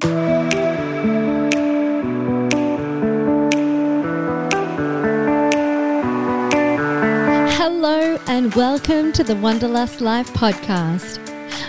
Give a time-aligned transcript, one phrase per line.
[0.00, 0.16] Hello,
[8.26, 11.18] and welcome to the Wanderlust Life podcast.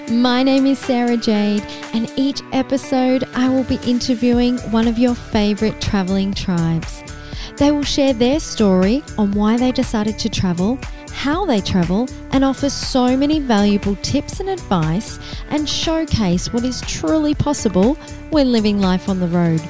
[0.09, 5.15] My name is Sarah Jade, and each episode I will be interviewing one of your
[5.15, 7.03] favorite traveling tribes.
[7.57, 10.79] They will share their story on why they decided to travel,
[11.23, 15.17] how they travel, and offer so many valuable tips and advice
[15.51, 17.93] and showcase what is truly possible
[18.29, 19.61] when living life on the road.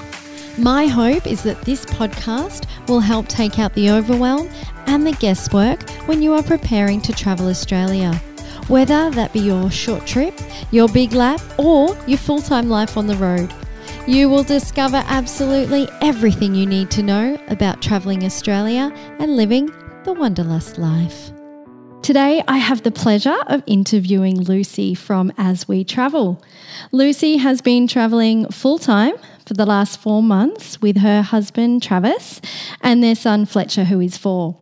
[0.57, 4.49] My hope is that this podcast will help take out the overwhelm
[4.87, 8.15] and the guesswork when you are preparing to travel Australia.
[8.67, 10.33] Whether that be your short trip,
[10.71, 13.53] your big lap, or your full time life on the road,
[14.07, 19.67] you will discover absolutely everything you need to know about travelling Australia and living
[20.03, 21.31] the Wanderlust life.
[22.03, 26.43] Today, I have the pleasure of interviewing Lucy from As We Travel.
[26.91, 29.13] Lucy has been travelling full time
[29.45, 32.41] for the last four months with her husband Travis
[32.81, 34.59] and their son Fletcher, who is four.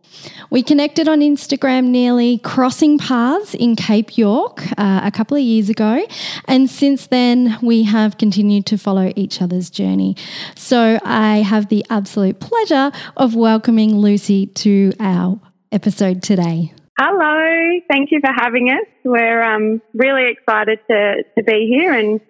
[0.50, 5.68] We connected on Instagram nearly crossing paths in Cape York uh, a couple of years
[5.68, 6.06] ago,
[6.44, 10.14] and since then we have continued to follow each other's journey.
[10.54, 15.40] So I have the absolute pleasure of welcoming Lucy to our
[15.72, 16.72] episode today.
[16.98, 18.86] Hello, thank you for having us.
[19.02, 22.20] We're um, really excited to, to be here and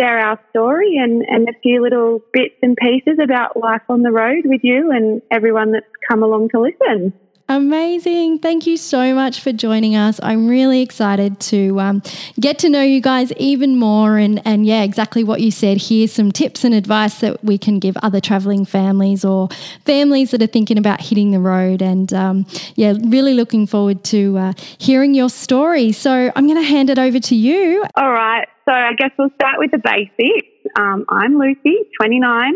[0.00, 4.10] share our story and, and a few little bits and pieces about life on the
[4.10, 7.12] road with you and everyone that's come along to listen.
[7.50, 8.40] Amazing.
[8.40, 10.20] Thank you so much for joining us.
[10.22, 12.02] I'm really excited to um,
[12.38, 14.18] get to know you guys even more.
[14.18, 15.80] And, and yeah, exactly what you said.
[15.80, 19.48] Here's some tips and advice that we can give other traveling families or
[19.86, 21.80] families that are thinking about hitting the road.
[21.80, 25.92] And um, yeah, really looking forward to uh, hearing your story.
[25.92, 27.82] So I'm going to hand it over to you.
[27.96, 28.46] All right.
[28.66, 30.48] So I guess we'll start with the basics.
[30.78, 32.52] Um, I'm Lucy, 29.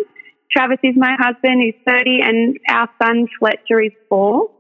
[0.54, 4.50] Travis is my husband, who's 30, and our son Fletcher is four.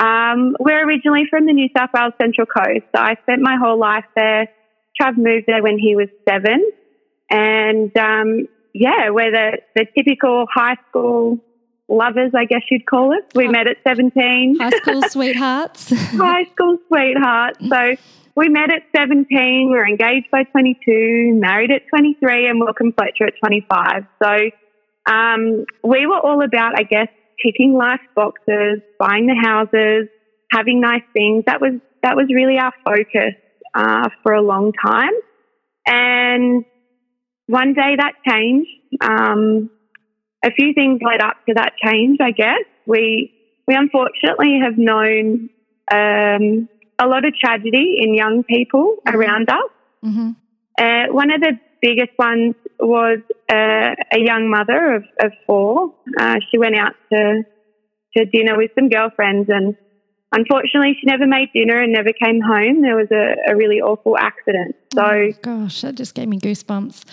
[0.00, 2.86] Um, we're originally from the New South Wales Central Coast.
[2.94, 4.48] So I spent my whole life there.
[5.00, 6.70] Trav moved there when he was seven.
[7.30, 11.38] And um, yeah, we're the, the typical high school
[11.88, 13.24] lovers, I guess you'd call it.
[13.34, 14.56] We met at 17.
[14.58, 15.90] High school sweethearts.
[15.90, 17.58] high school sweethearts.
[17.68, 17.96] So
[18.36, 19.26] we met at 17.
[19.28, 24.06] We were engaged by 22, married at 23, and welcomed Fletcher at 25.
[24.22, 27.08] So um, we were all about, I guess,
[27.44, 30.08] ticking life boxes, buying the houses,
[30.50, 31.44] having nice things.
[31.46, 33.34] That was that was really our focus
[33.74, 35.12] uh, for a long time.
[35.86, 36.64] And
[37.46, 38.70] one day that changed.
[39.00, 39.70] Um,
[40.44, 42.18] a few things led up to that change.
[42.20, 43.32] I guess we
[43.66, 45.50] we unfortunately have known
[45.92, 46.68] um,
[46.98, 49.16] a lot of tragedy in young people mm-hmm.
[49.16, 49.70] around us.
[50.04, 50.30] Mm-hmm.
[50.80, 53.18] Uh, one of the biggest ones was
[53.50, 55.94] uh, a young mother of, of four.
[56.18, 57.42] Uh, she went out to
[58.16, 59.76] to dinner with some girlfriends, and
[60.32, 62.82] unfortunately, she never made dinner and never came home.
[62.82, 64.74] There was a, a really awful accident.
[64.94, 67.04] So, oh, gosh, that just gave me goosebumps.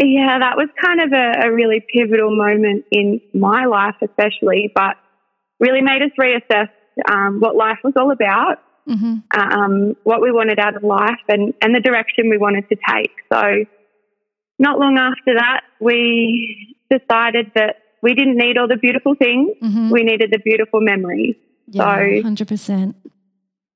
[0.00, 4.96] Yeah, that was kind of a, a really pivotal moment in my life, especially, but
[5.60, 6.68] really made us reassess
[7.08, 8.58] um, what life was all about.
[8.88, 9.16] Mm-hmm.
[9.40, 13.12] Um, what we wanted out of life and, and the direction we wanted to take.
[13.32, 13.64] So,
[14.58, 19.56] not long after that, we decided that we didn't need all the beautiful things.
[19.62, 19.90] Mm-hmm.
[19.90, 21.36] We needed the beautiful memories.
[21.68, 22.94] Yeah, so 100%.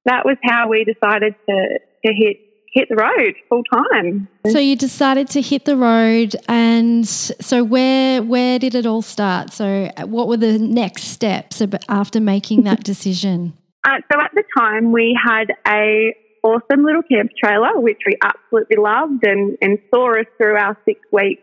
[0.04, 2.36] That was how we decided to, to hit
[2.70, 4.28] hit the road full time.
[4.46, 9.52] So you decided to hit the road and so where where did it all start?
[9.52, 13.54] So what were the next steps after making that decision?
[13.84, 18.76] Uh, so at the time we had a awesome little camp trailer, which we absolutely
[18.76, 21.40] loved and, and saw us through our six week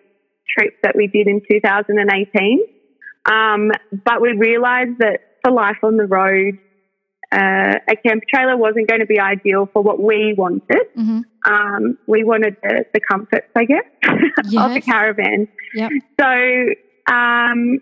[0.57, 2.66] trip that we did in 2018.
[3.25, 3.72] Um,
[4.05, 6.59] but we realised that for life on the road,
[7.31, 10.88] uh, a camp trailer wasn't going to be ideal for what we wanted.
[10.97, 11.22] Mm-hmm.
[11.51, 13.84] Um, we wanted the, the comforts, I guess,
[14.45, 14.63] yes.
[14.63, 15.47] of a caravan.
[15.73, 15.91] Yep.
[16.19, 17.79] So um,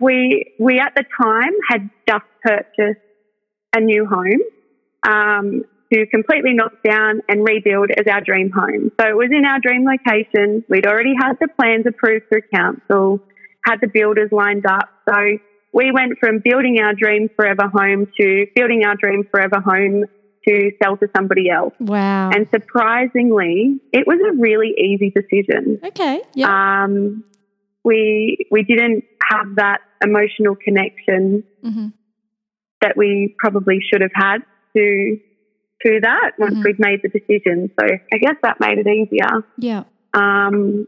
[0.00, 3.00] we we at the time had just purchased
[3.74, 4.40] a new home
[5.06, 5.62] um,
[5.92, 8.90] to completely knock down and rebuild as our dream home.
[9.00, 10.64] So it was in our dream location.
[10.68, 13.20] We'd already had the plans approved through council,
[13.64, 14.88] had the builders lined up.
[15.08, 15.16] So
[15.72, 20.06] we went from building our dream forever home to building our dream forever home
[20.48, 21.74] to sell to somebody else.
[21.78, 22.30] Wow.
[22.30, 25.80] And surprisingly, it was a really easy decision.
[25.84, 26.22] Okay.
[26.34, 26.84] Yeah.
[26.84, 27.24] Um,
[27.84, 31.88] we we didn't have that emotional connection mm-hmm.
[32.80, 34.38] that we probably should have had
[34.76, 35.18] to
[35.84, 36.62] to that once mm-hmm.
[36.64, 37.70] we'd made the decision.
[37.78, 39.44] So I guess that made it easier.
[39.58, 39.84] Yeah.
[40.14, 40.86] Um,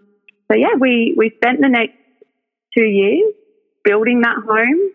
[0.51, 1.99] so yeah, we, we spent the next
[2.77, 3.35] two years
[3.85, 4.91] building that home,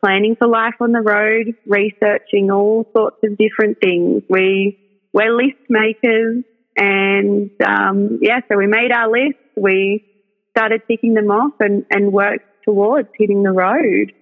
[0.00, 4.22] planning for life on the road, researching all sorts of different things.
[4.28, 4.78] We,
[5.12, 6.44] we're list makers
[6.76, 9.38] and, um, yeah, so we made our list.
[9.56, 10.04] We
[10.50, 14.12] started ticking them off and, and worked towards hitting the road.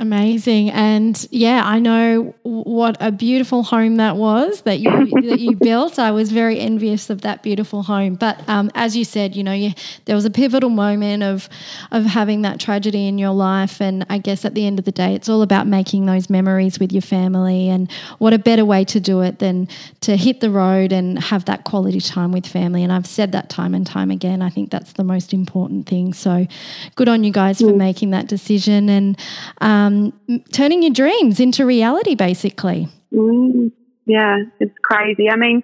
[0.00, 0.70] Amazing.
[0.70, 4.90] And yeah, I know what a beautiful home that was that you
[5.28, 5.98] that you built.
[5.98, 8.14] I was very envious of that beautiful home.
[8.14, 9.72] But um, as you said, you know, you,
[10.04, 11.48] there was a pivotal moment of
[11.90, 13.80] of having that tragedy in your life.
[13.80, 16.78] And I guess at the end of the day, it's all about making those memories
[16.78, 17.68] with your family.
[17.68, 19.66] And what a better way to do it than
[20.02, 22.84] to hit the road and have that quality time with family.
[22.84, 24.42] And I've said that time and time again.
[24.42, 26.12] I think that's the most important thing.
[26.12, 26.46] So
[26.94, 27.78] good on you guys for mm.
[27.78, 28.88] making that decision.
[28.88, 29.18] And
[29.60, 32.88] um, um, turning your dreams into reality, basically.
[33.12, 33.72] Mm,
[34.06, 35.28] yeah, it's crazy.
[35.30, 35.62] I mean,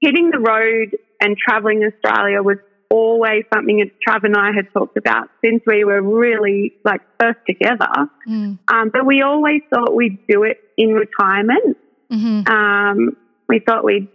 [0.00, 2.58] hitting the road and traveling Australia was
[2.90, 7.38] always something that Trav and I had talked about since we were really like first
[7.46, 7.88] together.
[8.28, 8.58] Mm.
[8.68, 11.78] Um, but we always thought we'd do it in retirement.
[12.12, 12.52] Mm-hmm.
[12.52, 13.16] Um,
[13.48, 14.08] we thought we'd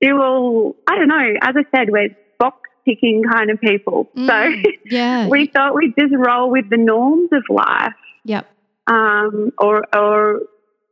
[0.00, 4.08] do all, I don't know, as I said, we're box ticking kind of people.
[4.16, 5.28] Mm, so yeah.
[5.30, 7.94] we thought we'd just roll with the norms of life.
[8.24, 8.48] Yep
[8.88, 10.40] um, or or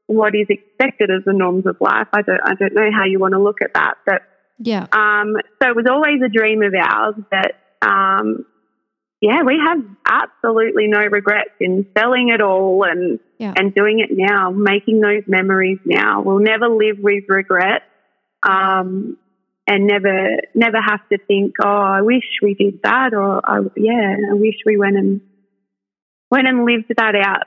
[0.07, 2.09] what is expected as the norms of life.
[2.13, 4.23] I don't I don't know how you want to look at that, but
[4.59, 4.87] yeah.
[4.93, 8.45] Um, so it was always a dream of ours that um,
[9.21, 9.79] yeah, we have
[10.09, 13.55] absolutely no regrets in selling it all and yeah.
[13.57, 16.23] and doing it now, making those memories now.
[16.23, 17.83] We'll never live with regret.
[18.47, 19.17] Um,
[19.69, 24.15] and never never have to think, oh, I wish we did that, or oh, yeah,
[24.31, 25.21] I wish we went and
[26.31, 27.47] went and lived that out.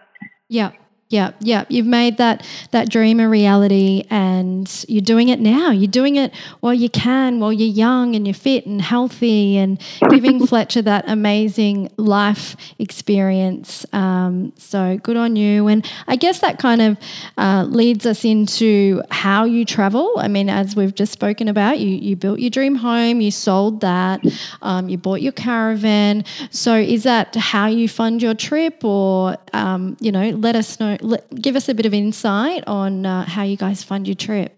[0.50, 0.72] Yeah.
[1.12, 5.72] Yeah, yeah, you've made that that dream a reality, and you're doing it now.
[5.72, 9.82] You're doing it while you can, while you're young and you're fit and healthy, and
[10.12, 13.88] giving Fletcher that amazing life experience.
[13.92, 15.66] Um, so good on you.
[15.68, 16.98] And I guess that kind of
[17.40, 20.14] uh, leads us into how you travel.
[20.18, 23.82] I mean, as we've just spoken about, you you built your dream home, you sold
[23.82, 24.22] that,
[24.62, 26.24] um, you bought your caravan.
[26.52, 30.98] So is that how you fund your trip, or um, you know, let us know
[31.02, 34.58] let, give us a bit of insight on uh, how you guys fund your trip.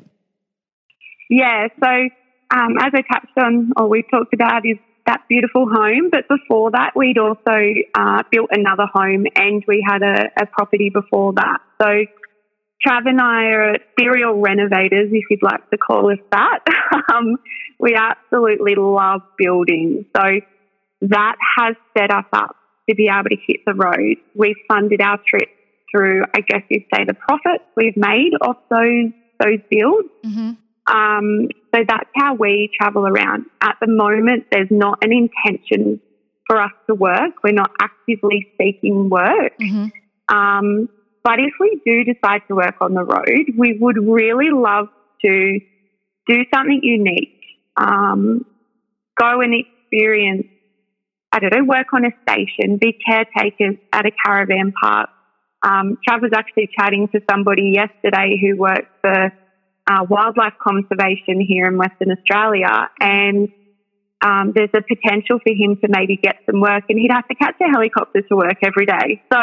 [1.29, 1.87] Yeah, so
[2.51, 6.09] um, as I touched on, or we talked about, is that beautiful home.
[6.11, 7.57] But before that, we'd also
[7.95, 11.59] uh, built another home and we had a, a, property before that.
[11.81, 11.87] So
[12.85, 16.59] Trav and I are serial renovators, if you'd like to call us that.
[17.13, 17.37] um,
[17.79, 20.05] we absolutely love building.
[20.15, 20.23] So
[21.01, 22.55] that has set us up
[22.89, 24.17] to be able to hit the road.
[24.35, 25.49] We've funded our trip
[25.91, 30.05] through, I guess you'd say, the profits we've made off those those deals.
[30.25, 30.51] Mm-hmm.
[30.93, 33.45] Um, so that's how we travel around.
[33.61, 35.99] At the moment, there's not an intention
[36.47, 37.43] for us to work.
[37.43, 39.53] We're not actively seeking work.
[39.59, 40.35] Mm-hmm.
[40.35, 40.89] Um,
[41.23, 44.87] but if we do decide to work on the road, we would really love
[45.23, 45.59] to
[46.27, 47.39] do something unique.
[47.77, 48.45] Um,
[49.19, 50.47] go and experience,
[51.31, 55.09] I don't know, work on a station, be caretakers at a caravan park,
[55.63, 59.31] um, Trav was actually chatting to somebody yesterday who works for
[59.89, 63.49] uh, wildlife conservation here in Western Australia, and
[64.23, 67.35] um, there's a potential for him to maybe get some work, and he'd have to
[67.35, 69.21] catch a helicopter to work every day.
[69.31, 69.39] So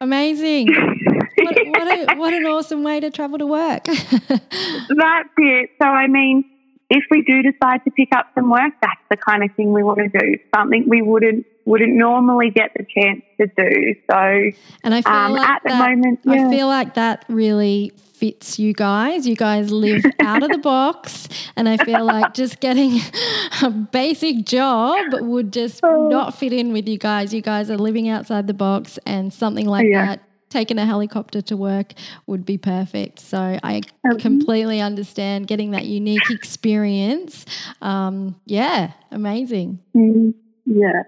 [0.00, 0.68] amazing!
[1.36, 3.84] what, what, a, what an awesome way to travel to work.
[3.84, 5.70] That's it.
[5.80, 6.44] So I mean,
[6.90, 9.82] if we do decide to pick up some work, that's the kind of thing we
[9.82, 10.38] want to do.
[10.54, 13.94] Something we wouldn't wouldn't normally get the chance to do.
[14.10, 14.50] So,
[14.82, 16.46] and I feel um, like at that, the moment, yeah.
[16.46, 19.26] I feel like that really fits you guys.
[19.26, 23.00] You guys live out of the box, and I feel like just getting
[23.62, 26.08] a basic job would just oh.
[26.08, 27.32] not fit in with you guys.
[27.32, 30.06] You guys are living outside the box, and something like yeah.
[30.06, 31.94] that taking a helicopter to work
[32.26, 33.18] would be perfect.
[33.18, 37.44] So I um, completely understand getting that unique experience.
[37.82, 39.80] Um, yeah, amazing.
[39.96, 41.02] Mm, yeah.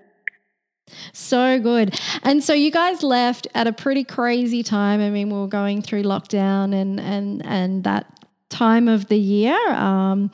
[1.13, 1.99] So good.
[2.23, 5.01] And so you guys left at a pretty crazy time.
[5.01, 8.07] I mean, we were going through lockdown and and and that
[8.49, 9.59] time of the year.
[9.73, 10.31] Um,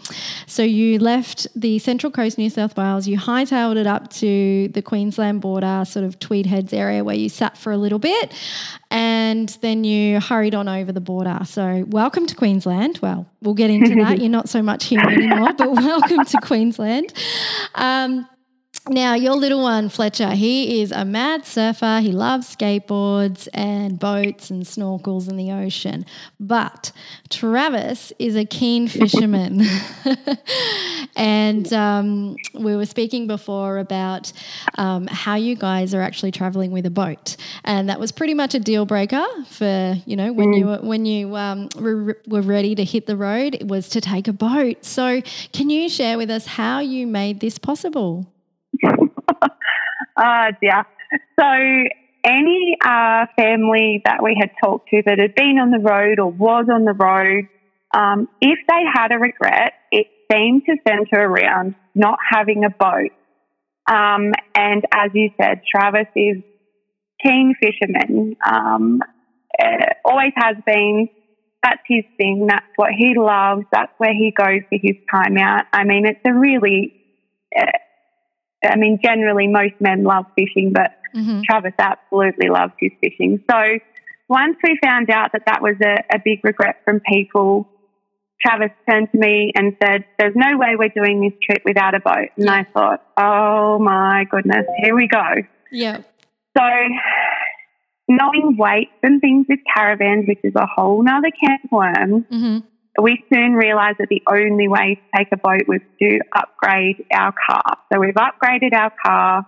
[0.47, 3.09] so you left the Central Coast, New South Wales.
[3.09, 7.29] You hightailed it up to the Queensland border, sort of Tweed Heads area, where you
[7.29, 8.33] sat for a little bit,
[8.91, 11.39] and then you hurried on over the border.
[11.45, 12.99] So welcome to Queensland.
[13.03, 14.19] Well, we'll get into that.
[14.21, 17.13] You're not so much here anymore, but welcome to Queensland.
[17.75, 18.29] Um,
[18.89, 22.01] now, your little one, Fletcher, he is a mad surfer.
[22.01, 26.05] He loves skateboards and boats and snorkels in the ocean.
[26.41, 26.91] But
[27.31, 29.63] Travis is a keen fisherman.
[31.17, 34.33] and um, we were speaking before about
[34.79, 37.37] um, how you guys are actually traveling with a boat.
[37.65, 40.59] And that was pretty much a deal breaker for, you know, when mm.
[40.59, 44.01] you, were, when you um, were, were ready to hit the road, it was to
[44.01, 44.85] take a boat.
[44.85, 45.23] So,
[45.53, 48.32] can you share with us how you made this possible?
[50.17, 50.87] oh dear.
[51.39, 51.47] So
[52.25, 56.31] any uh, family that we had talked to that had been on the road or
[56.31, 57.49] was on the road,
[57.95, 63.11] um, if they had a regret, it seemed to centre around not having a boat.
[63.91, 66.43] Um, and as you said, Travis is
[67.23, 68.37] keen fisherman.
[68.45, 69.01] Um,
[69.61, 71.09] uh, always has been.
[71.63, 72.47] That's his thing.
[72.49, 73.65] That's what he loves.
[73.73, 75.67] That's where he goes for his time out.
[75.73, 76.93] I mean, it's a really
[77.57, 77.67] uh,
[78.65, 81.43] I mean, generally most men love fishing, but mm-hmm.
[81.49, 83.43] Travis absolutely loves his fishing.
[83.51, 83.79] So
[84.29, 87.69] once we found out that that was a, a big regret from people,
[88.45, 92.01] Travis turned to me and said, There's no way we're doing this trip without a
[92.01, 92.31] boat.
[92.37, 95.23] And I thought, Oh my goodness, here we go.
[95.71, 95.99] Yeah.
[96.57, 96.65] So
[98.09, 102.69] knowing weights and things with caravans, which is a whole nother can of worms, mm-hmm
[103.01, 107.33] we soon realised that the only way to take a boat was to upgrade our
[107.33, 107.79] car.
[107.93, 109.47] So we've upgraded our car.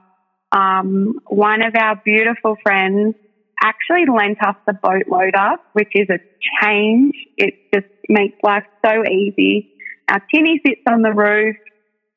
[0.53, 3.15] Um, one of our beautiful friends
[3.63, 6.19] actually lent us the boat loader, which is a
[6.63, 7.15] change.
[7.37, 9.73] It just makes life so easy.
[10.09, 11.57] Our tinny sits on the roof.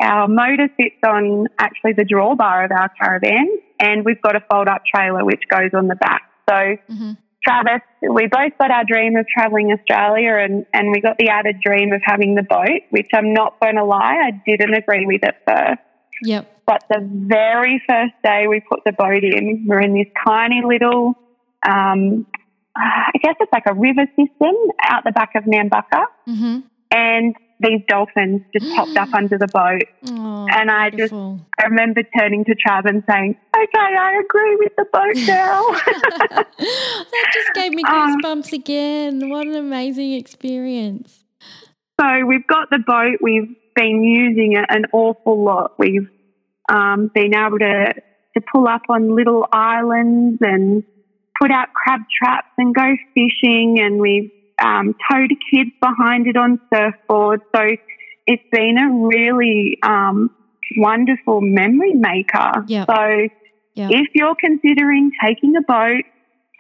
[0.02, 3.48] Our motor sits on actually the drawbar of our caravan,
[3.80, 6.22] and we've got a fold up trailer which goes on the back.
[6.48, 7.12] So mm-hmm.
[7.48, 11.62] Travis, we both got our dream of traveling Australia and, and we got the added
[11.62, 15.24] dream of having the boat, which I'm not going to lie, I didn't agree with
[15.24, 15.82] at first.
[16.24, 16.64] Yep.
[16.66, 21.14] But the very first day we put the boat in, we're in this tiny little,
[21.66, 22.26] um,
[22.76, 26.06] I guess it's like a river system out the back of Nambucca.
[26.28, 26.60] Mm-hmm.
[26.92, 29.84] And these dolphins just popped up under the boat.
[30.10, 31.38] Oh, and I beautiful.
[31.38, 35.64] just, I remember turning to Trav and saying, okay, I agree with the boat now.
[36.58, 39.30] that just gave me um, goosebumps um, again.
[39.30, 41.24] What an amazing experience.
[42.00, 43.18] So we've got the boat.
[43.22, 45.74] We've been using it an awful lot.
[45.80, 46.10] We've
[46.70, 50.84] um, been able to, to pull up on little islands and
[51.42, 53.80] put out crab traps and go fishing.
[53.80, 54.32] And we've
[54.64, 57.42] um, towed kids behind it on surfboards.
[57.56, 57.62] So
[58.26, 60.30] it's been a really um,
[60.78, 62.66] wonderful memory maker.
[62.68, 62.88] Yep.
[62.90, 63.28] So
[63.76, 63.92] yep.
[63.92, 66.04] if you're considering taking a boat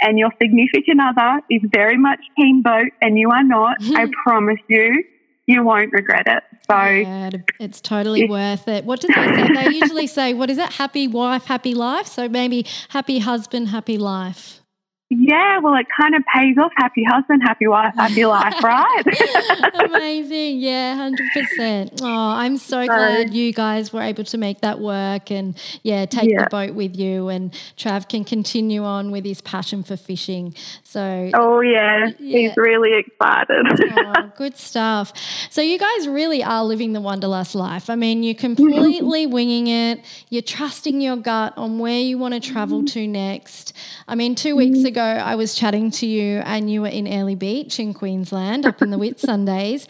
[0.01, 4.59] and your significant other is very much team boat and you are not, I promise
[4.69, 5.03] you,
[5.47, 6.43] you won't regret it.
[6.69, 8.83] So yeah, it's totally it's, worth it.
[8.83, 9.53] What do they say?
[9.53, 10.73] They usually say, what is it?
[10.73, 12.07] Happy wife, happy life.
[12.07, 14.61] So maybe happy husband, happy life.
[15.09, 16.73] Yeah, well, it kind of pays off.
[16.75, 19.03] Happy husband, happy wife, happy life, right?
[19.85, 20.59] Amazing.
[20.59, 22.01] Yeah, 100%.
[22.01, 26.05] Oh, I'm so, so, glad you guys were able to make that work and, yeah,
[26.07, 26.43] take yeah.
[26.43, 27.29] the boat with you.
[27.29, 30.53] And Trav can continue on with his passion for fishing.
[30.83, 32.39] So, oh, yeah, yeah.
[32.39, 33.65] he's really excited.
[33.97, 35.13] oh, good stuff.
[35.49, 37.89] So, you guys really are living the Wanderlust life.
[37.89, 42.41] I mean, you're completely winging it, you're trusting your gut on where you want to
[42.41, 42.87] travel mm-hmm.
[42.87, 43.71] to next.
[44.05, 44.87] I mean, two weeks mm-hmm.
[44.87, 48.65] ago, ago, I was chatting to you, and you were in Airlie Beach in Queensland,
[48.65, 49.85] up in the Whitsundays.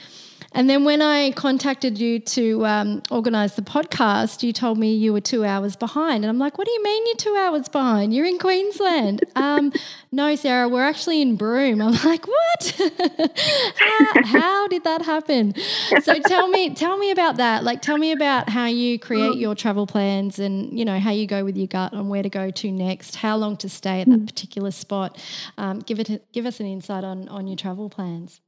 [0.53, 5.13] And then when I contacted you to um, organise the podcast, you told me you
[5.13, 6.23] were two hours behind.
[6.23, 8.13] And I'm like, what do you mean you're two hours behind?
[8.13, 9.23] You're in Queensland.
[9.35, 9.73] um,
[10.11, 11.81] no, Sarah, we're actually in Broome.
[11.81, 12.75] I'm like, what?
[13.75, 15.53] how, how, did that happen?
[16.01, 17.63] So tell me, tell me about that.
[17.63, 21.27] Like, tell me about how you create your travel plans and, you know, how you
[21.27, 24.07] go with your gut on where to go to next, how long to stay at
[24.07, 25.21] that particular spot.
[25.57, 28.41] Um, give it, give us an insight on, on your travel plans.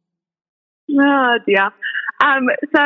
[0.98, 1.72] Oh dear.
[2.22, 2.82] Um, so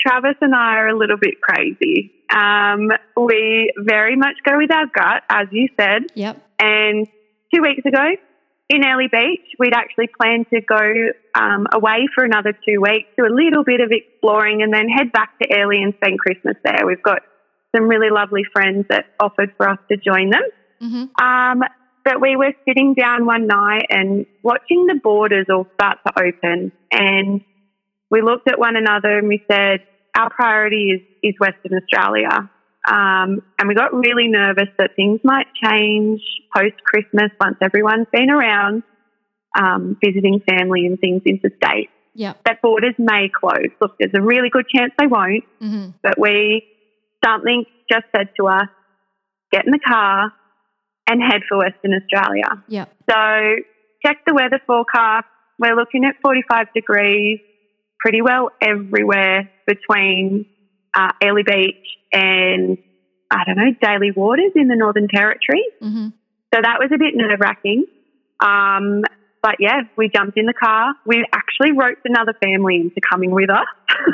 [0.00, 2.12] Travis and I are a little bit crazy.
[2.34, 6.02] Um, we very much go with our gut, as you said.
[6.14, 6.42] Yep.
[6.58, 7.06] And
[7.54, 8.04] two weeks ago
[8.70, 13.24] in Airlie Beach, we'd actually planned to go um, away for another two weeks, do
[13.24, 16.86] a little bit of exploring, and then head back to Airlie and spend Christmas there.
[16.86, 17.20] We've got
[17.76, 20.42] some really lovely friends that offered for us to join them.
[20.82, 21.24] Mm-hmm.
[21.24, 21.62] Um,
[22.04, 26.70] but we were sitting down one night and watching the borders all start to open.
[26.92, 27.40] And
[28.10, 29.80] we looked at one another and we said,
[30.14, 32.50] our priority is, is Western Australia.
[32.86, 36.20] Um, and we got really nervous that things might change
[36.54, 38.82] post Christmas once everyone's been around,
[39.58, 41.88] um, visiting family and things interstate.
[42.14, 42.34] Yeah.
[42.44, 43.70] That borders may close.
[43.80, 45.90] Look, there's a really good chance they won't, mm-hmm.
[46.02, 46.64] but we,
[47.24, 48.68] something just said to us,
[49.50, 50.32] get in the car
[51.06, 52.62] and head for Western Australia.
[52.68, 52.86] Yeah.
[53.08, 53.56] So
[54.04, 55.26] check the weather forecast.
[55.58, 57.40] We're looking at 45 degrees
[58.00, 60.46] pretty well everywhere between
[60.94, 62.78] uh, Airlie Beach and,
[63.30, 65.64] I don't know, Daly Waters in the Northern Territory.
[65.82, 66.08] Mm-hmm.
[66.52, 67.86] So that was a bit nerve wracking.
[68.40, 69.02] Um,
[69.42, 70.94] but yeah, we jumped in the car.
[71.06, 73.66] We actually roped another family into coming with us.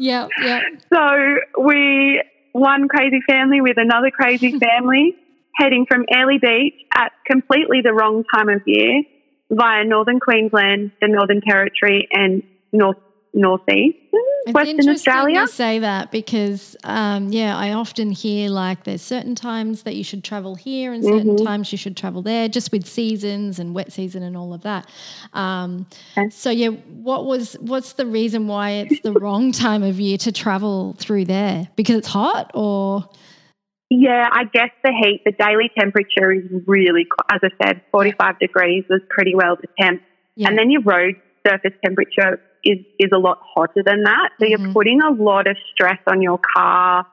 [0.00, 0.60] Yeah, yeah.
[0.90, 5.14] so we, one crazy family with another crazy family,
[5.56, 9.02] heading from Airlie Beach at completely the wrong time of year
[9.50, 12.42] via Northern Queensland, the Northern Territory, and
[12.72, 12.96] North
[13.32, 13.96] Northeast,
[14.46, 15.40] It's Western Australia.
[15.42, 20.02] you say that because, um, yeah, I often hear like there's certain times that you
[20.02, 21.44] should travel here and certain Mhm.
[21.44, 24.88] times you should travel there, just with seasons and wet season and all of that.
[25.32, 25.86] Um,
[26.18, 26.28] Okay.
[26.30, 30.32] so yeah, what was what's the reason why it's the wrong time of year to
[30.32, 31.68] travel through there?
[31.76, 33.04] Because it's hot, or
[33.90, 38.84] Yeah, I guess the heat, the daily temperature is really, as I said, 45 degrees
[38.88, 40.00] was pretty well the temp.
[40.36, 41.14] yeah, And then your road
[41.46, 44.30] surface temperature is, is a lot hotter than that.
[44.38, 44.50] So Mhm.
[44.50, 47.04] you're putting a lot of stress on your car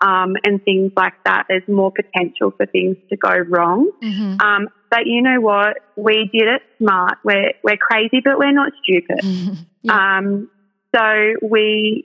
[0.00, 1.46] um, and things like that.
[1.48, 3.90] There's more potential for things to go wrong.
[4.02, 4.42] Mhm.
[4.42, 5.78] Um, but you know what?
[5.96, 7.14] We did it smart.
[7.24, 9.20] We're, we're crazy, but we're not stupid.
[9.82, 10.18] yeah.
[10.18, 10.50] Um,
[10.94, 12.04] so we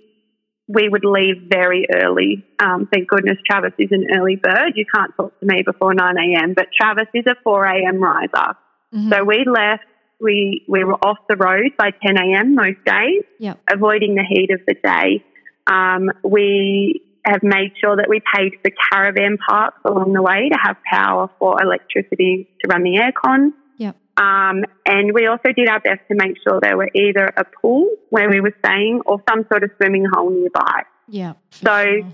[0.67, 2.45] we would leave very early.
[2.59, 4.73] Um, thank goodness Travis is an early bird.
[4.75, 8.01] You can't talk to me before 9 a.m., but Travis is a 4 a.m.
[8.01, 8.55] riser.
[8.93, 9.09] Mhm.
[9.13, 9.83] So we left,
[10.19, 12.55] we, we were off the road by 10 a.m.
[12.55, 13.59] most days, Yep.
[13.71, 15.23] avoiding the heat of the day.
[15.67, 20.57] Um, we have made sure that we paid for caravan parks along the way to
[20.61, 23.53] have power for electricity to run the aircon.
[24.17, 27.89] Um, and we also did our best to make sure there were either a pool
[28.09, 30.83] where we were staying or some sort of swimming hole nearby.
[31.07, 31.33] yeah.
[31.51, 32.11] so- sure.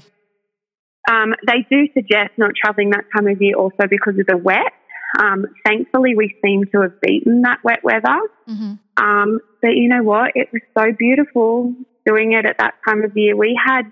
[1.10, 4.74] Um, they do suggest not travelling that time of year also because of the wet.
[5.18, 8.20] Um, thankfully, we seem to have beaten that wet weather.
[8.50, 8.78] Mhm.
[8.98, 10.34] Um, but you know what?
[10.36, 11.74] It was so beautiful
[12.06, 13.38] doing it at that time of year.
[13.38, 13.84] We had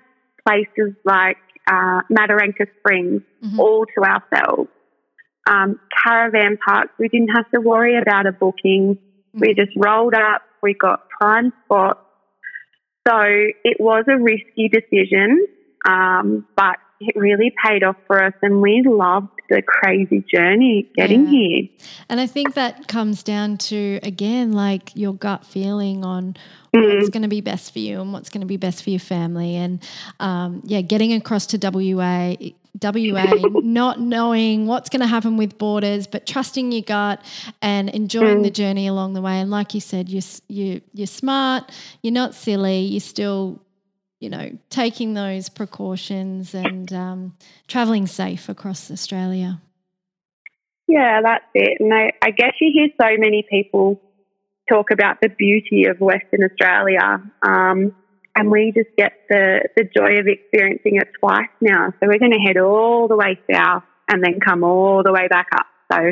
[0.46, 3.60] places like uh, Mataranka Springs Mhm.
[3.60, 4.70] all to ourselves.
[5.48, 8.98] Um, caravan parks, we didn't have to worry about a booking.
[9.34, 12.00] We just rolled up, we got prime spots.
[13.08, 15.46] So it was a risky decision,
[15.88, 21.26] um, but it really paid off for us, and we loved the crazy journey getting
[21.26, 21.32] Yeah.
[21.32, 21.64] here.
[22.10, 26.36] And I think that comes down to again, like your gut feeling on
[26.72, 27.12] what's Mm.
[27.12, 29.56] going to be best for you and what's going to be best for your family.
[29.56, 29.84] And
[30.20, 32.36] um, yeah, getting across to WA,
[32.82, 33.34] WA,
[33.64, 37.24] not knowing what's going to happen with borders, but trusting your gut
[37.62, 38.44] and enjoying Mm.
[38.44, 39.40] the journey along the way.
[39.40, 43.62] And like you said, you're you you're smart, you're not silly, you're still
[44.20, 47.36] you know taking those precautions and um,
[47.68, 49.62] traveling safe across Australia.
[50.88, 51.78] Yeah, that's it.
[51.80, 54.00] And I, I guess you hear so many people
[54.70, 57.24] talk about the beauty of Western Australia.
[57.42, 57.96] Um,
[58.36, 61.94] and we just get the, the joy of experiencing it twice now.
[62.00, 65.28] So we're going to head all the way south and then come all the way
[65.28, 65.66] back up.
[65.92, 66.12] So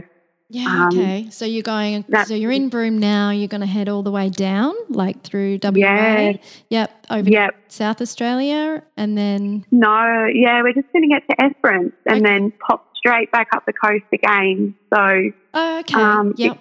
[0.49, 0.65] Yeah.
[0.65, 1.29] Um, okay.
[1.29, 2.05] So you're going.
[2.25, 3.31] So you're in Broome now.
[3.31, 5.71] You're going to head all the way down, like through WA.
[5.75, 6.31] Yeah.
[6.69, 7.05] Yep.
[7.09, 11.93] Over to South Australia, and then no, yeah, we're just going to get to Esperance
[12.05, 12.29] and Okay.
[12.39, 14.75] then pop straight back up the coast again.
[14.93, 16.01] So oh, okay.
[16.01, 16.57] Um, yep.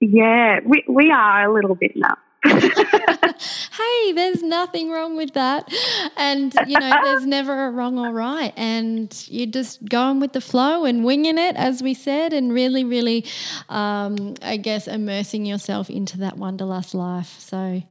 [0.00, 2.20] yeah, we, we are a little bit nuts.
[2.44, 5.72] hey, there's nothing wrong with that,
[6.16, 10.40] and you know, there's never a wrong or right, and you're just going with the
[10.40, 13.24] flow and winging it, as we said, and really, really,
[13.68, 17.38] um, I guess, immersing yourself into that wanderlust life.
[17.38, 17.82] So.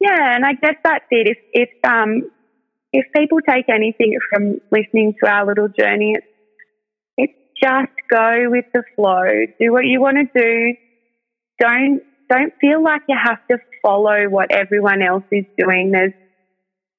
[0.00, 1.26] Yeah, and I guess that's it.
[1.26, 2.30] If if um
[2.92, 6.26] if people take anything from listening to our little journey, it's
[7.16, 9.24] it's just go with the flow.
[9.60, 10.74] Do what you want to do.
[11.58, 15.90] Don't don't feel like you have to follow what everyone else is doing.
[15.90, 16.12] There's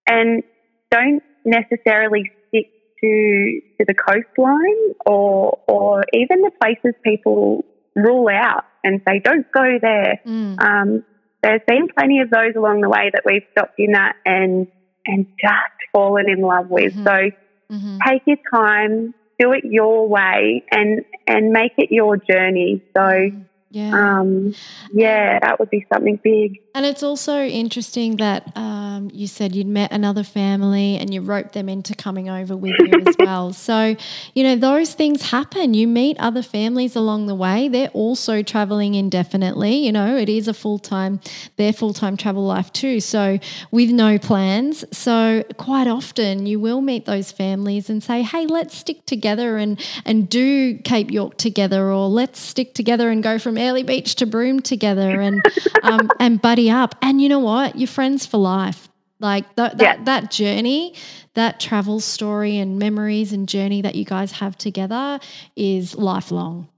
[0.07, 0.43] and
[0.91, 2.67] don't necessarily stick
[3.03, 7.65] to to the coastline or or even the places people
[7.95, 10.19] rule out and say don't go there.
[10.25, 10.61] Mm.
[10.61, 11.03] Um,
[11.41, 14.67] there's been plenty of those along the way that we've stopped in at and
[15.05, 16.93] and just fallen in love with.
[16.93, 17.05] Mhm.
[17.07, 17.31] So
[17.71, 22.81] hmm take your time, do it your way, and and make it your journey.
[22.97, 23.29] So
[23.71, 23.91] Yeah.
[23.93, 24.55] um,
[24.91, 26.61] yeah, that would be something big.
[26.75, 31.53] And it's also interesting that um, you said you'd met another family and you roped
[31.53, 33.53] them into coming over with you as well.
[33.53, 33.95] So,
[34.35, 35.73] you know, those things happen.
[35.73, 37.69] You meet other families along the way.
[37.69, 39.77] They're also traveling indefinitely.
[39.77, 41.19] You know, it is a full time,
[41.55, 42.99] their full time travel life too.
[42.99, 43.39] So,
[43.71, 44.85] with no plans.
[44.95, 49.83] So, quite often you will meet those families and say, hey, let's stick together and,
[50.05, 54.27] and do Cape York together, or let's stick together and go from Airlie Beach to
[54.27, 55.41] Broome together and,
[55.81, 56.95] um, and buddy up.
[57.03, 57.77] And you know what?
[57.77, 58.89] You're friends for life.
[59.19, 60.03] Like th- that, yeah.
[60.05, 60.95] that journey,
[61.35, 65.19] that travel story and memories and journey that you guys have together
[65.55, 66.69] is lifelong.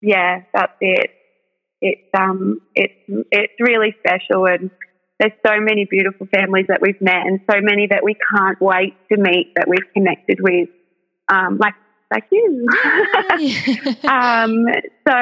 [0.00, 1.10] Yeah, that's it.
[1.80, 2.94] It's um, it's
[3.30, 4.70] it's really special, and
[5.18, 8.94] there's so many beautiful families that we've met, and so many that we can't wait
[9.12, 10.68] to meet that we've connected with,
[11.28, 11.74] um, like
[12.10, 12.66] like you.
[14.08, 14.66] um,
[15.06, 15.16] so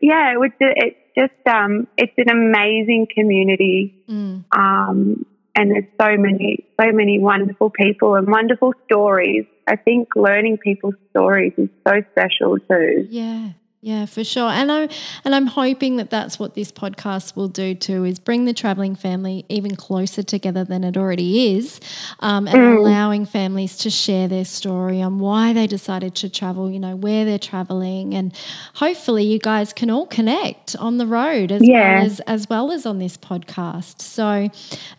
[0.00, 4.44] yeah, it would, it's just um, it's an amazing community, mm.
[4.56, 9.44] um, and there's so many so many wonderful people and wonderful stories.
[9.68, 13.06] I think learning people's stories is so special too.
[13.10, 13.50] Yeah.
[13.84, 14.48] Yeah, for sure.
[14.48, 14.88] And I
[15.24, 18.94] and I'm hoping that that's what this podcast will do too is bring the traveling
[18.94, 21.80] family even closer together than it already is,
[22.20, 22.76] um, and mm.
[22.78, 26.70] allowing families to share their story on why they decided to travel.
[26.70, 28.32] You know where they're traveling, and
[28.74, 31.96] hopefully you guys can all connect on the road as yeah.
[31.96, 34.00] well as as well as on this podcast.
[34.00, 34.48] So,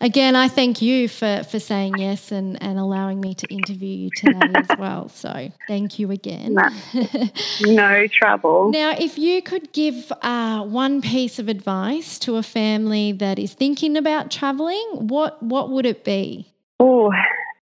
[0.02, 4.10] again, I thank you for for saying yes and and allowing me to interview you
[4.14, 5.08] today as well.
[5.08, 6.52] So, thank you again.
[6.52, 6.68] No,
[7.62, 8.73] no trouble.
[8.74, 13.54] Now, if you could give uh, one piece of advice to a family that is
[13.54, 16.52] thinking about traveling, what what would it be?
[16.80, 17.12] Oh,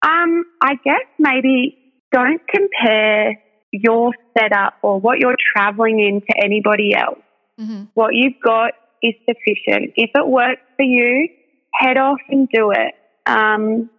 [0.01, 1.77] um, I guess maybe
[2.13, 3.39] don't compare
[3.73, 7.19] your setup or what you're traveling in to anybody else.
[7.61, 7.83] Mm-hmm.
[7.93, 9.93] What you've got is sufficient.
[9.97, 11.29] If it works for you,
[11.75, 12.95] head off and do it.
[13.27, 13.91] Um,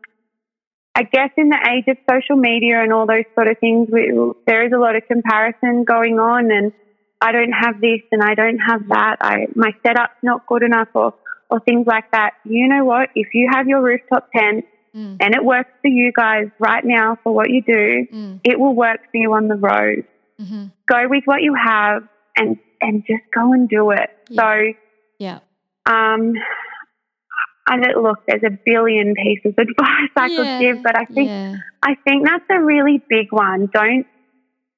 [0.96, 4.12] I guess in the age of social media and all those sort of things, we,
[4.48, 6.74] there is a lot of comparison going on, and
[7.20, 9.18] I don't have this and I don't have that.
[9.22, 11.14] I my setup's not good enough or
[11.50, 12.32] or things like that.
[12.46, 13.10] You know what?
[13.16, 15.18] If you have your rooftop tent mm.
[15.20, 18.40] and it works for you guys right now for what you do, mm.
[18.44, 20.06] it will work for you on the road.
[20.40, 20.66] Mm-hmm.
[20.88, 22.04] Go with what you have
[22.36, 24.10] and and just go and do it.
[24.30, 24.42] Yeah.
[24.42, 24.74] So
[25.18, 25.40] yeah.
[25.86, 26.34] Um
[27.70, 31.06] and it, look, there's a billion pieces of advice I yeah, could give, but I
[31.06, 31.56] think yeah.
[31.82, 33.70] I think that's a really big one.
[33.74, 34.06] Don't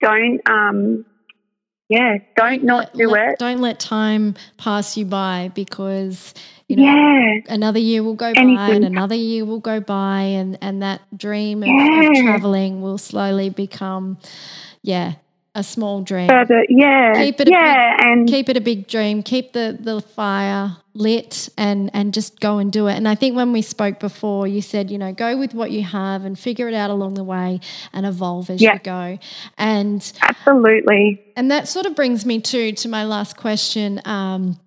[0.01, 1.05] don't um
[1.89, 3.39] yeah, don't not do let, it.
[3.39, 6.35] Don't let time pass you by because
[6.67, 7.39] you know yeah.
[7.47, 8.55] another year will go Anything.
[8.55, 12.03] by and another year will go by and and that dream yeah.
[12.03, 14.19] of, of traveling will slowly become
[14.83, 15.15] yeah
[15.55, 16.27] a small dream.
[16.27, 19.23] Further, yeah, keep it yeah, big, and keep it a big dream.
[19.23, 22.95] Keep the the fire lit and and just go and do it.
[22.95, 25.83] And I think when we spoke before, you said you know go with what you
[25.83, 27.59] have and figure it out along the way
[27.93, 28.73] and evolve as yeah.
[28.73, 29.19] you go.
[29.57, 31.21] And absolutely.
[31.35, 34.01] And that sort of brings me to to my last question.
[34.05, 34.59] Um,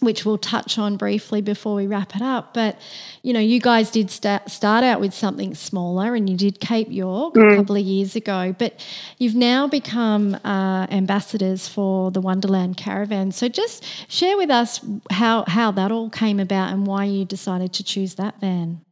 [0.00, 2.54] which we'll touch on briefly before we wrap it up.
[2.54, 2.78] But
[3.22, 6.90] you know, you guys did start start out with something smaller, and you did Cape
[6.90, 7.52] York mm.
[7.52, 8.54] a couple of years ago.
[8.58, 8.84] But
[9.18, 13.32] you've now become uh, ambassadors for the Wonderland Caravan.
[13.32, 17.72] So just share with us how how that all came about and why you decided
[17.74, 18.82] to choose that van.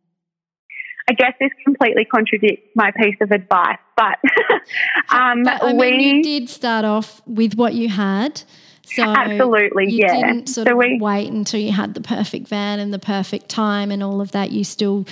[1.08, 4.18] I guess this completely contradicts my piece of advice, but,
[5.10, 8.42] um, but I mean, you did start off with what you had.
[8.88, 10.14] So absolutely, you yeah.
[10.14, 13.48] Didn't sort so of we, wait until you had the perfect van and the perfect
[13.48, 14.52] time and all of that.
[14.52, 15.06] You still,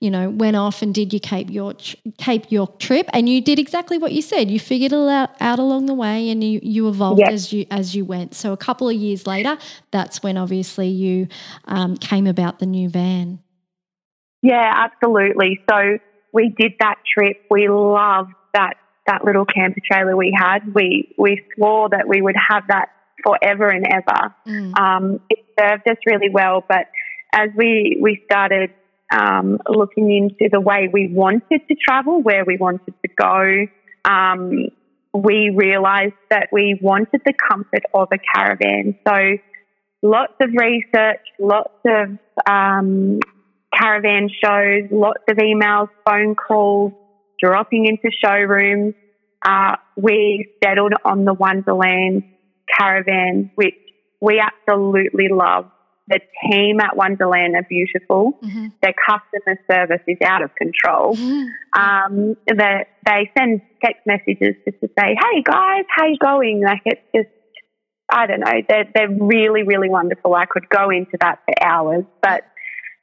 [0.00, 1.78] you know, went off and did your Cape York
[2.18, 4.50] Cape York trip, and you did exactly what you said.
[4.50, 7.32] You figured it out, out along the way, and you you evolved yes.
[7.32, 8.34] as you as you went.
[8.34, 9.56] So a couple of years later,
[9.92, 11.28] that's when obviously you
[11.66, 13.38] um, came about the new van.
[14.42, 15.60] Yeah, absolutely.
[15.70, 15.98] So
[16.32, 17.44] we did that trip.
[17.48, 18.74] We loved that
[19.06, 20.74] that little camper trailer we had.
[20.74, 22.90] We we swore that we would have that
[23.24, 24.34] forever and ever.
[24.46, 24.78] Mm.
[24.78, 26.86] Um, it served us really well, but
[27.32, 28.70] as we we started
[29.12, 33.66] um, looking into the way we wanted to travel, where we wanted to go,
[34.04, 34.68] um,
[35.12, 38.96] we realised that we wanted the comfort of a caravan.
[39.06, 39.38] So
[40.02, 43.18] lots of research, lots of um,
[43.74, 46.92] caravan shows, lots of emails, phone calls,
[47.40, 48.94] dropping into showrooms.
[49.44, 52.24] Uh, we settled on the Wonderland
[52.78, 53.74] caravan, which
[54.20, 55.70] we absolutely love.
[56.08, 58.32] The team at Wonderland are beautiful.
[58.42, 58.66] Mm-hmm.
[58.82, 61.16] Their customer service is out of control.
[61.30, 61.46] Mm-hmm.
[61.72, 66.82] Um, the, they send text messages just to say, "Hey guys, how you going?" Like
[66.84, 67.28] it's just
[68.12, 70.34] I don't know, they're, they're really, really wonderful.
[70.34, 72.42] I could go into that for hours, but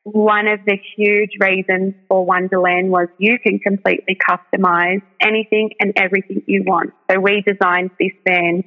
[0.04, 6.44] one of the huge reasons for Wonderland was you can completely customize anything and everything
[6.48, 6.92] you want.
[7.12, 8.64] So we designed this van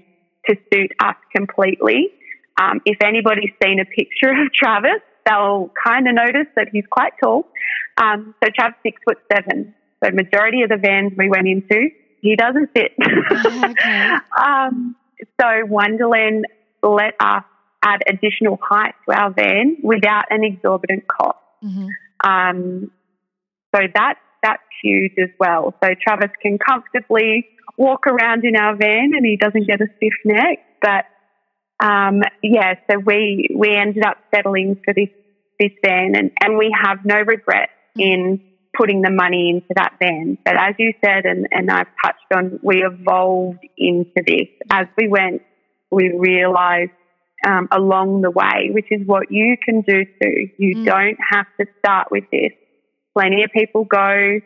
[0.48, 2.08] to suit us completely.
[2.60, 7.12] Um, if anybody's seen a picture of Travis, they'll kind of notice that he's quite
[7.22, 7.48] tall.
[7.96, 9.74] Um, so Travis six foot seven.
[10.02, 11.88] So majority of the vans we went into,
[12.20, 12.92] he doesn't fit.
[13.00, 14.14] okay.
[14.40, 14.96] um,
[15.40, 16.46] so Wonderland
[16.82, 17.44] let us
[17.82, 21.38] add additional height to our van without an exorbitant cost.
[21.64, 21.88] Mm-hmm.
[22.28, 22.90] Um,
[23.74, 25.74] so that's that's huge as well.
[25.82, 27.46] So Travis can comfortably
[27.80, 30.58] walk around in our van and he doesn't get a stiff neck.
[30.82, 31.06] But
[31.82, 35.08] um, yeah, so we we ended up settling for this
[35.58, 38.00] this van and, and we have no regret mm-hmm.
[38.00, 38.40] in
[38.76, 40.38] putting the money into that van.
[40.44, 44.48] But as you said and, and I've touched on, we evolved into this.
[44.70, 45.42] As we went,
[45.90, 46.92] we realized
[47.44, 50.48] um, along the way, which is what you can do too.
[50.58, 50.84] You mm.
[50.84, 52.52] don't have to start with this.
[53.16, 54.40] Plenty of people go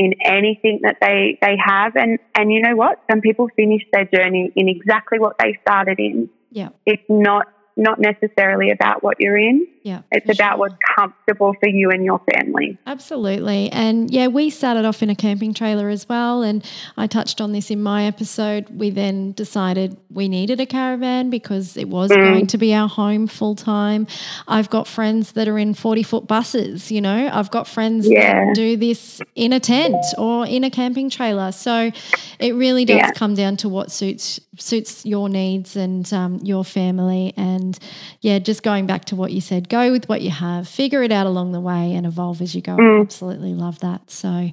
[0.00, 1.94] in anything that they, they have.
[1.94, 3.02] And, and you know what?
[3.10, 6.30] Some people finish their journey in exactly what they started in.
[6.50, 6.70] Yeah.
[6.86, 9.66] It's not not necessarily about what you're in.
[9.82, 10.02] Yeah.
[10.10, 10.58] It's about sure.
[10.58, 12.78] what's comfortable for you and your family.
[12.86, 13.70] Absolutely.
[13.70, 16.42] And yeah, we started off in a camping trailer as well.
[16.42, 18.68] And I touched on this in my episode.
[18.70, 22.16] We then decided we needed a caravan because it was mm.
[22.16, 24.06] going to be our home full time.
[24.48, 28.46] I've got friends that are in 40 foot buses, you know, I've got friends yeah.
[28.46, 31.52] that do this in a tent or in a camping trailer.
[31.52, 31.90] So
[32.38, 33.12] it really does yeah.
[33.12, 37.78] come down to what suits suits your needs and um, your family and and
[38.20, 41.12] yeah, just going back to what you said, go with what you have, figure it
[41.12, 42.76] out along the way, and evolve as you go.
[42.76, 42.98] Mm.
[42.98, 44.10] I absolutely love that.
[44.10, 44.52] So, and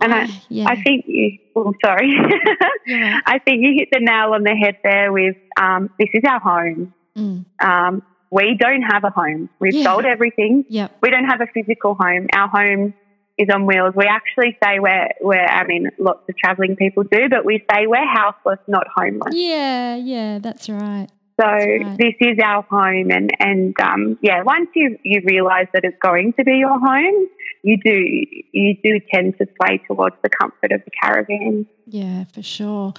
[0.00, 0.66] I, I, yeah.
[0.68, 1.38] I think you.
[1.54, 2.12] Oh, sorry.
[2.86, 3.20] yeah.
[3.26, 5.12] I think you hit the nail on the head there.
[5.12, 6.94] With um, this is our home.
[7.16, 7.44] Mm.
[7.60, 9.48] Um, we don't have a home.
[9.60, 9.84] We've yeah.
[9.84, 10.64] sold everything.
[10.68, 10.98] Yep.
[11.00, 12.26] We don't have a physical home.
[12.32, 12.94] Our home
[13.38, 13.94] is on wheels.
[13.94, 17.86] We actually say we're, we're, I mean, lots of traveling people do, but we say
[17.86, 19.34] we're houseless, not homeless.
[19.34, 21.08] Yeah, yeah, that's right.
[21.38, 21.98] So right.
[21.98, 26.32] this is our home, and and um, yeah, once you you realise that it's going
[26.38, 27.28] to be your home,
[27.62, 31.66] you do you do tend to sway towards the comfort of the caravan.
[31.88, 32.94] Yeah, for sure.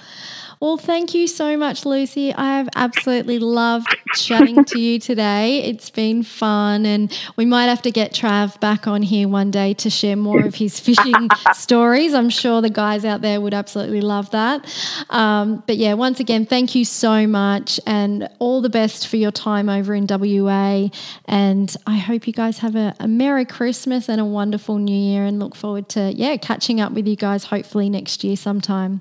[0.60, 2.32] Well, thank you so much, Lucy.
[2.32, 5.62] I have absolutely loved chatting to you today.
[5.64, 9.74] It's been fun, and we might have to get Trav back on here one day
[9.74, 12.14] to share more of his fishing stories.
[12.14, 14.64] I'm sure the guys out there would absolutely love that.
[15.10, 19.32] Um, but yeah, once again, thank you so much, and all the best for your
[19.32, 20.88] time over in WA.
[21.26, 25.26] And I hope you guys have a, a Merry Christmas and a wonderful New Year,
[25.26, 29.00] and look forward to yeah catching up with you guys hopefully next year sometime time.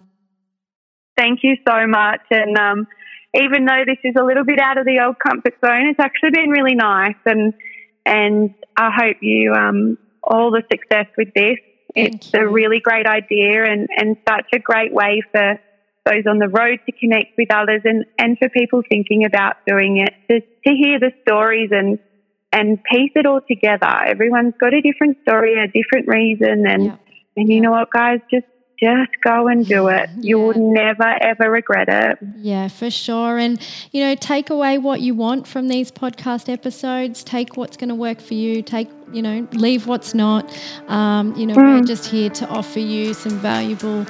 [1.18, 2.22] Thank you so much.
[2.32, 2.88] And um,
[3.34, 6.32] even though this is a little bit out of the old comfort zone, it's actually
[6.32, 7.16] been really nice.
[7.26, 7.54] And
[8.06, 11.58] and I hope you um, all the success with this.
[11.94, 12.40] Thank it's you.
[12.40, 15.60] a really great idea and, and such a great way for
[16.06, 19.98] those on the road to connect with others and, and for people thinking about doing
[19.98, 22.00] it to, to hear the stories and
[22.54, 23.94] and piece it all together.
[24.06, 26.98] Everyone's got a different story, a different reason and yeah.
[27.36, 28.46] and you know what guys, just
[28.80, 30.10] just go and do it.
[30.20, 30.46] You yeah.
[30.46, 32.20] will never, ever regret it.
[32.38, 33.38] Yeah, for sure.
[33.38, 33.60] And,
[33.92, 37.24] you know, take away what you want from these podcast episodes.
[37.24, 38.62] Take what's going to work for you.
[38.62, 40.46] Take, you know, leave what's not.
[40.88, 41.80] Um, you know, mm.
[41.80, 44.06] we're just here to offer you some valuable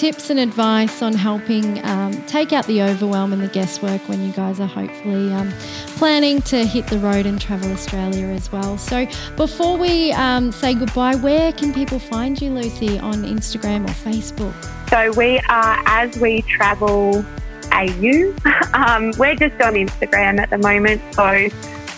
[0.00, 4.32] tips and advice on helping um, take out the overwhelm and the guesswork when you
[4.32, 5.52] guys are hopefully um,
[5.98, 8.78] planning to hit the road and travel Australia as well.
[8.78, 13.92] So, before we um, say goodbye, where can people find you, Lucy, on Instagram or
[13.92, 14.54] Facebook?
[14.88, 17.22] So, we are as we travel
[17.70, 18.34] AU.
[18.72, 21.02] Um, we're just on Instagram at the moment.
[21.12, 21.48] So,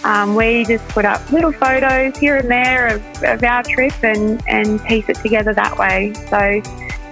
[0.05, 4.43] um, we just put up little photos here and there of, of, our trip and,
[4.49, 6.13] and piece it together that way.
[6.29, 6.61] So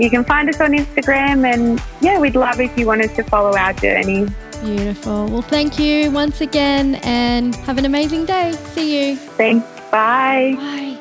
[0.01, 3.57] you can find us on Instagram, and yeah, we'd love if you wanted to follow
[3.57, 4.27] our journey.
[4.63, 5.27] Beautiful.
[5.27, 8.53] Well, thank you once again, and have an amazing day.
[8.73, 9.17] See you.
[9.17, 9.67] Thanks.
[9.91, 10.55] Bye.
[10.57, 10.97] Bye.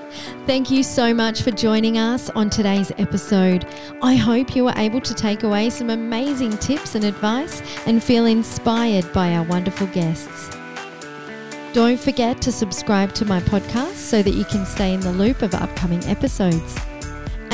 [0.46, 3.68] Thank you so much for joining us on today's episode.
[4.02, 8.26] I hope you were able to take away some amazing tips and advice and feel
[8.26, 10.50] inspired by our wonderful guests.
[11.74, 15.44] Don't forget to subscribe to my podcast so that you can stay in the loop
[15.44, 16.80] of upcoming episodes.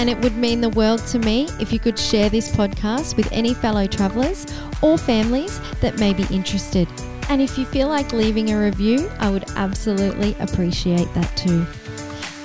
[0.05, 3.27] And it would mean the world to me if you could share this podcast with
[3.31, 4.45] any fellow travellers
[4.83, 6.87] or families that may be interested.
[7.27, 11.65] And if you feel like leaving a review, I would absolutely appreciate that too.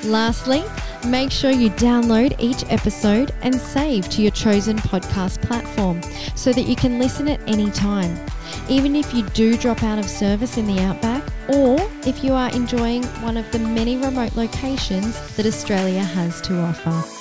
[0.08, 0.64] Lastly,
[1.06, 6.00] make sure you download each episode and save to your chosen podcast platform
[6.34, 8.18] so that you can listen at any time.
[8.68, 12.50] even if you do drop out of service in the outback, or if you are
[12.50, 17.19] enjoying one of the many remote locations that Australia has to offer.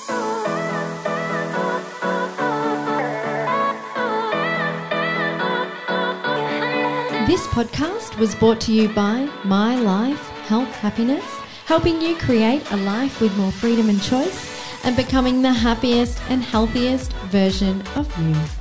[7.30, 11.24] This podcast was brought to you by My Life Health Happiness,
[11.64, 14.50] helping you create a life with more freedom and choice
[14.84, 18.59] and becoming the happiest and healthiest version of you.